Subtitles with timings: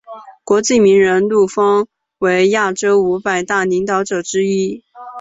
[0.43, 1.85] 国际名人录封
[2.17, 4.83] 为亚洲五百大领导者之一。